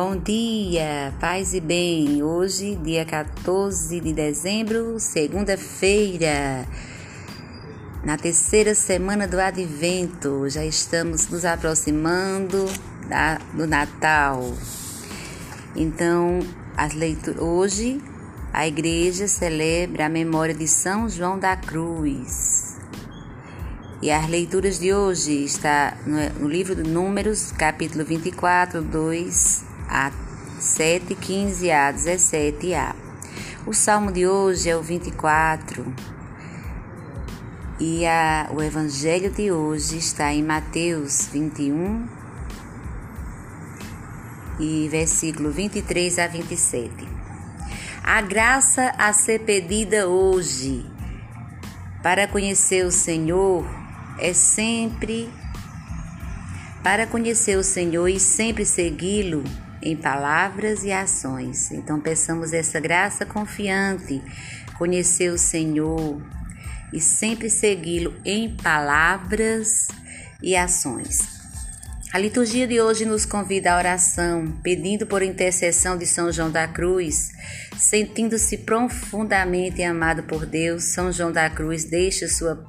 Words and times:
Bom 0.00 0.16
dia, 0.16 1.12
paz 1.18 1.54
e 1.54 1.60
bem. 1.60 2.22
Hoje, 2.22 2.76
dia 2.76 3.04
14 3.04 3.98
de 3.98 4.12
dezembro, 4.12 5.00
segunda-feira, 5.00 6.64
na 8.04 8.16
terceira 8.16 8.76
semana 8.76 9.26
do 9.26 9.40
Advento, 9.40 10.48
já 10.48 10.64
estamos 10.64 11.26
nos 11.26 11.44
aproximando 11.44 12.64
da, 13.08 13.38
do 13.52 13.66
Natal. 13.66 14.54
Então, 15.74 16.38
as 16.76 16.94
leituras, 16.94 17.42
hoje 17.42 18.00
a 18.52 18.68
igreja 18.68 19.26
celebra 19.26 20.06
a 20.06 20.08
memória 20.08 20.54
de 20.54 20.68
São 20.68 21.08
João 21.08 21.40
da 21.40 21.56
Cruz. 21.56 22.76
E 24.00 24.12
as 24.12 24.28
leituras 24.28 24.78
de 24.78 24.94
hoje 24.94 25.42
está 25.42 25.96
no, 26.06 26.48
livro 26.48 26.76
de 26.76 26.88
Números, 26.88 27.50
capítulo 27.50 28.04
24, 28.04 28.80
2 28.80 29.66
a 29.88 30.12
7, 30.58 31.14
15 31.14 31.70
a 31.70 31.90
17 31.90 32.74
a. 32.74 32.94
O 33.66 33.72
salmo 33.72 34.10
de 34.10 34.26
hoje 34.26 34.68
é 34.68 34.76
o 34.76 34.82
24. 34.82 35.94
E 37.80 38.06
a, 38.06 38.50
o 38.52 38.62
evangelho 38.62 39.30
de 39.30 39.52
hoje 39.52 39.98
está 39.98 40.32
em 40.32 40.42
Mateus 40.42 41.28
21 41.32 42.08
e 44.58 44.88
versículo 44.88 45.50
23 45.52 46.18
a 46.18 46.26
27. 46.26 46.92
A 48.02 48.20
graça 48.20 48.92
a 48.98 49.12
ser 49.12 49.40
pedida 49.40 50.08
hoje 50.08 50.84
para 52.02 52.26
conhecer 52.26 52.84
o 52.84 52.90
Senhor 52.90 53.64
é 54.18 54.32
sempre 54.32 55.32
para 56.82 57.06
conhecer 57.06 57.56
o 57.56 57.62
Senhor 57.62 58.08
e 58.08 58.18
sempre 58.18 58.64
segui-lo 58.64 59.44
em 59.88 59.96
palavras 59.96 60.84
e 60.84 60.92
ações. 60.92 61.70
Então, 61.70 62.00
peçamos 62.00 62.52
essa 62.52 62.78
graça 62.78 63.24
confiante, 63.26 64.22
conhecer 64.76 65.32
o 65.32 65.38
Senhor 65.38 66.22
e 66.92 67.00
sempre 67.00 67.50
segui-lo 67.50 68.14
em 68.24 68.54
palavras 68.56 69.88
e 70.42 70.56
ações. 70.56 71.38
A 72.10 72.18
liturgia 72.18 72.66
de 72.66 72.80
hoje 72.80 73.04
nos 73.04 73.26
convida 73.26 73.72
à 73.72 73.76
oração, 73.76 74.58
pedindo 74.62 75.06
por 75.06 75.22
intercessão 75.22 75.98
de 75.98 76.06
São 76.06 76.32
João 76.32 76.50
da 76.50 76.66
Cruz. 76.66 77.30
Sentindo-se 77.76 78.58
profundamente 78.58 79.82
amado 79.82 80.22
por 80.22 80.46
Deus, 80.46 80.84
São 80.84 81.12
João 81.12 81.30
da 81.30 81.50
Cruz 81.50 81.84
deixa 81.84 82.26
sua 82.26 82.64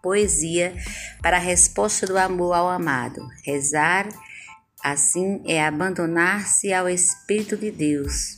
poesia 0.00 0.72
para 1.20 1.36
a 1.36 1.40
resposta 1.40 2.06
do 2.06 2.16
amor 2.16 2.54
ao 2.54 2.68
amado. 2.68 3.20
Rezar, 3.44 4.08
assim, 4.82 5.42
é 5.46 5.64
abandonar-se 5.64 6.72
ao 6.72 6.88
Espírito 6.88 7.56
de 7.56 7.70
Deus, 7.70 8.36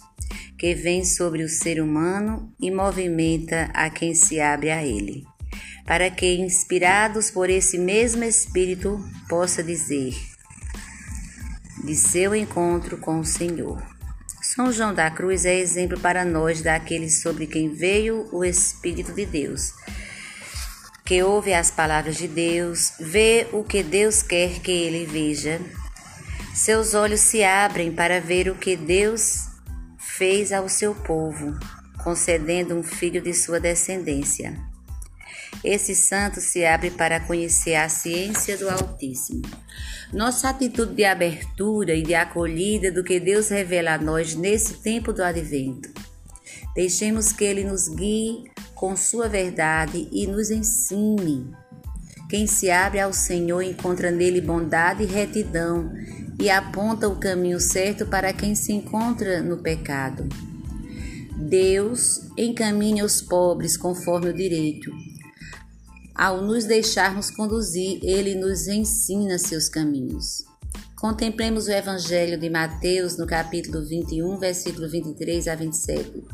que 0.59 0.75
vem 0.75 1.05
sobre 1.05 1.43
o 1.43 1.49
ser 1.49 1.81
humano 1.81 2.53
e 2.61 2.71
movimenta 2.71 3.71
a 3.75 3.91
quem 3.91 4.15
se 4.15 4.41
abre 4.41 4.71
a 4.71 4.85
ele, 4.85 5.25
para 5.87 6.11
que, 6.11 6.35
inspirados 6.35 7.31
por 7.31 7.51
esse 7.51 7.79
mesmo 7.79 8.25
Espírito, 8.25 8.99
possa 9.29 9.63
dizer 9.63 10.15
de 11.85 11.97
seu 11.97 12.35
encontro 12.35 12.97
com 12.99 13.19
o 13.19 13.25
Senhor. 13.25 13.83
São 14.41 14.73
João 14.73 14.95
da 14.95 15.11
Cruz 15.11 15.45
é 15.45 15.59
exemplo 15.59 15.99
para 15.99 16.25
nós 16.25 16.63
daqueles 16.63 17.23
sobre 17.23 17.47
quem 17.47 17.71
veio 17.71 18.29
o 18.33 18.45
Espírito 18.45 19.13
de 19.13 19.27
Deus 19.27 19.73
que 21.05 21.23
ouve 21.23 21.53
as 21.53 21.71
palavras 21.71 22.17
de 22.17 22.29
Deus, 22.29 22.95
vê 22.99 23.47
o 23.53 23.65
que 23.65 23.83
Deus 23.83 24.23
quer 24.23 24.61
que 24.61 24.71
ele 24.71 25.05
veja. 25.05 25.61
Seus 26.55 26.93
olhos 26.93 27.21
se 27.21 27.43
abrem 27.43 27.91
para 27.91 28.21
ver 28.21 28.49
o 28.51 28.55
que 28.55 28.77
Deus 28.77 29.49
fez 29.99 30.53
ao 30.53 30.69
seu 30.69 30.95
povo, 30.95 31.59
concedendo 32.05 32.75
um 32.75 32.83
filho 32.83 33.23
de 33.23 33.33
sua 33.33 33.59
descendência. 33.59 34.55
Esse 35.65 35.95
santo 35.95 36.41
se 36.41 36.65
abre 36.65 36.91
para 36.91 37.21
conhecer 37.21 37.75
a 37.75 37.89
ciência 37.89 38.59
do 38.59 38.69
Altíssimo. 38.69 39.43
Nossa 40.13 40.51
atitude 40.51 40.95
de 40.95 41.05
abertura 41.05 41.95
e 41.95 42.03
de 42.03 42.15
acolhida 42.15 42.93
do 42.93 43.03
que 43.03 43.19
Deus 43.19 43.49
revela 43.49 43.95
a 43.95 43.99
nós 43.99 44.35
nesse 44.35 44.75
tempo 44.75 45.11
do 45.11 45.23
advento. 45.23 45.91
Deixemos 46.75 47.33
que 47.33 47.45
Ele 47.45 47.65
nos 47.65 47.89
guie 47.89 48.45
com 48.75 48.95
sua 48.95 49.27
verdade 49.27 50.07
e 50.13 50.27
nos 50.27 50.51
ensine. 50.51 51.51
Quem 52.29 52.47
se 52.47 52.71
abre 52.71 53.01
ao 53.01 53.13
Senhor 53.13 53.63
encontra 53.63 54.11
nele 54.11 54.41
bondade 54.41 55.03
e 55.03 55.07
retidão 55.07 55.93
e 56.43 56.51
aponta 56.51 57.09
o 57.09 57.15
caminho 57.15 57.61
certo 57.61 58.05
para 58.05 58.33
quem 58.33 58.57
se 58.57 58.73
encontra 58.73 59.41
no 59.41 59.59
pecado. 59.59 60.29
Deus 61.37 62.23
encaminha 62.37 63.05
os 63.05 63.23
pobres 63.23 63.77
conforme 63.77 64.31
o 64.31 64.35
direito. 64.35 64.91
Ao 66.13 66.43
nos 66.43 66.65
deixarmos 66.65 67.31
conduzir, 67.31 68.01
ele 68.03 68.35
nos 68.35 68.67
ensina 68.67 69.39
seus 69.39 69.69
caminhos. 69.69 70.45
Contemplemos 70.97 71.69
o 71.69 71.71
Evangelho 71.71 72.37
de 72.37 72.51
Mateus 72.51 73.17
no 73.17 73.25
capítulo 73.25 73.85
21, 73.85 74.37
versículo 74.41 74.91
23 74.91 75.47
a 75.47 75.55
27. 75.55 76.25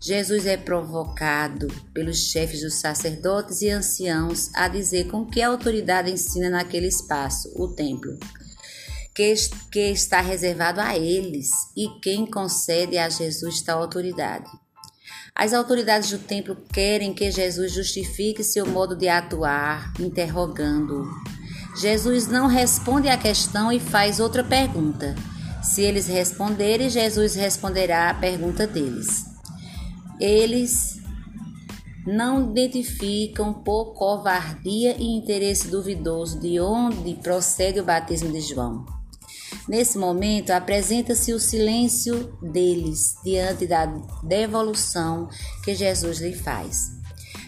Jesus 0.00 0.46
é 0.46 0.56
provocado 0.56 1.68
pelos 1.92 2.18
chefes 2.18 2.60
dos 2.60 2.74
sacerdotes 2.74 3.62
e 3.62 3.70
anciãos 3.70 4.50
a 4.52 4.66
dizer 4.66 5.06
com 5.06 5.24
que 5.24 5.40
autoridade 5.40 6.10
ensina 6.10 6.50
naquele 6.50 6.88
espaço, 6.88 7.52
o 7.54 7.68
templo, 7.68 8.18
que, 9.14 9.34
que 9.70 9.90
está 9.90 10.20
reservado 10.20 10.80
a 10.80 10.96
eles 10.98 11.50
e 11.76 11.88
quem 12.00 12.26
concede 12.26 12.98
a 12.98 13.08
Jesus 13.08 13.62
tal 13.62 13.80
autoridade. 13.80 14.50
As 15.34 15.52
autoridades 15.52 16.10
do 16.10 16.18
templo 16.18 16.56
querem 16.72 17.12
que 17.12 17.30
Jesus 17.30 17.72
justifique 17.72 18.42
seu 18.42 18.66
modo 18.66 18.96
de 18.96 19.08
atuar, 19.08 19.92
interrogando-o. 19.98 21.08
Jesus 21.76 22.28
não 22.28 22.46
responde 22.46 23.08
à 23.08 23.16
questão 23.16 23.72
e 23.72 23.80
faz 23.80 24.20
outra 24.20 24.44
pergunta. 24.44 25.14
Se 25.62 25.82
eles 25.82 26.06
responderem, 26.06 26.88
Jesus 26.88 27.34
responderá 27.34 28.10
à 28.10 28.14
pergunta 28.14 28.66
deles. 28.66 29.24
Eles 30.20 31.00
não 32.06 32.50
identificam 32.50 33.52
por 33.52 33.94
covardia 33.94 34.94
e 34.96 35.16
interesse 35.16 35.68
duvidoso 35.68 36.38
de 36.38 36.60
onde 36.60 37.14
procede 37.14 37.80
o 37.80 37.84
batismo 37.84 38.30
de 38.30 38.40
João. 38.40 38.84
Nesse 39.68 39.96
momento, 39.96 40.50
apresenta-se 40.50 41.32
o 41.32 41.40
silêncio 41.40 42.36
deles 42.42 43.14
diante 43.24 43.66
da 43.66 43.86
devolução 44.22 45.28
que 45.64 45.74
Jesus 45.74 46.18
lhe 46.18 46.34
faz. 46.34 46.90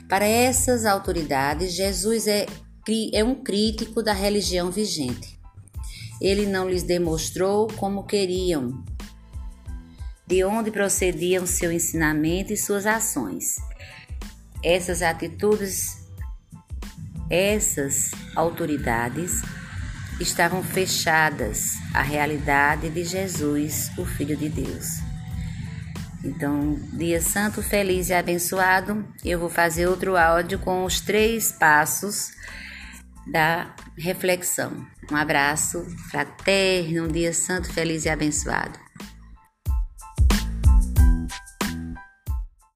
Para 0.09 0.27
essas 0.27 0.87
autoridades, 0.87 1.75
Jesus 1.75 2.27
é 2.27 2.47
é 3.13 3.25
um 3.25 3.35
crítico 3.35 4.01
da 4.01 4.13
religião 4.13 4.71
vigente. 4.71 5.41
Ele 6.21 6.47
não 6.47 6.69
lhes 6.69 6.85
demonstrou 6.85 7.67
como 7.67 8.07
queriam, 8.07 8.85
de 10.25 10.45
onde 10.45 10.71
procediam 10.71 11.45
seu 11.47 11.73
ensinamento 11.73 12.53
e 12.53 12.57
suas 12.57 12.87
ações. 12.87 13.57
Essas 14.63 15.03
atitudes, 15.03 16.07
essas 17.29 18.13
autoridades 18.37 19.43
estavam 20.21 20.63
fechadas 20.63 21.75
à 21.93 22.03
realidade 22.03 22.89
de 22.89 23.05
Jesus, 23.05 23.91
o 23.99 24.05
Filho 24.05 24.37
de 24.37 24.49
Deus. 24.49 24.99
Então, 26.25 26.75
dia 26.93 27.21
santo, 27.21 27.63
feliz 27.63 28.09
e 28.09 28.15
abençoado. 28.15 29.07
Eu 29.25 29.39
vou 29.39 29.49
fazer 29.49 29.87
outro 29.87 30.17
áudio 30.17 30.59
com 30.59 30.85
os 30.85 31.01
três 31.01 31.53
passos 31.53 32.33
da 33.27 33.75
reflexão. 33.97 34.87
Um 35.11 35.17
abraço 35.17 35.85
fraterno, 36.11 37.05
um 37.05 37.09
dia 37.09 37.33
santo, 37.33 37.73
feliz 37.73 38.05
e 38.05 38.09
abençoado. 38.09 38.86